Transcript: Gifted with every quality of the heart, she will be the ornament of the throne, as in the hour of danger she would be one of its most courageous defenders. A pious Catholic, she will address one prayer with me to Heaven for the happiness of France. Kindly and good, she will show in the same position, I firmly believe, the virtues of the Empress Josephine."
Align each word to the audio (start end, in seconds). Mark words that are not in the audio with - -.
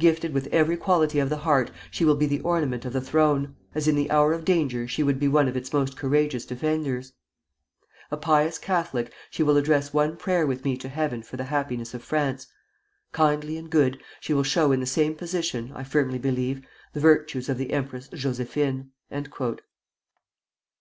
Gifted 0.00 0.34
with 0.34 0.48
every 0.48 0.76
quality 0.76 1.20
of 1.20 1.28
the 1.28 1.36
heart, 1.36 1.70
she 1.92 2.04
will 2.04 2.16
be 2.16 2.26
the 2.26 2.40
ornament 2.40 2.84
of 2.84 2.92
the 2.92 3.00
throne, 3.00 3.54
as 3.72 3.86
in 3.86 3.94
the 3.94 4.10
hour 4.10 4.32
of 4.32 4.44
danger 4.44 4.88
she 4.88 5.04
would 5.04 5.20
be 5.20 5.28
one 5.28 5.46
of 5.46 5.56
its 5.56 5.72
most 5.72 5.96
courageous 5.96 6.44
defenders. 6.44 7.12
A 8.10 8.16
pious 8.16 8.58
Catholic, 8.58 9.12
she 9.30 9.44
will 9.44 9.56
address 9.56 9.92
one 9.94 10.16
prayer 10.16 10.44
with 10.44 10.64
me 10.64 10.76
to 10.78 10.88
Heaven 10.88 11.22
for 11.22 11.36
the 11.36 11.44
happiness 11.44 11.94
of 11.94 12.02
France. 12.02 12.48
Kindly 13.12 13.56
and 13.56 13.70
good, 13.70 14.02
she 14.18 14.34
will 14.34 14.42
show 14.42 14.72
in 14.72 14.80
the 14.80 14.86
same 14.86 15.14
position, 15.14 15.70
I 15.72 15.84
firmly 15.84 16.18
believe, 16.18 16.66
the 16.92 16.98
virtues 16.98 17.48
of 17.48 17.56
the 17.56 17.72
Empress 17.72 18.08
Josephine." 18.08 18.90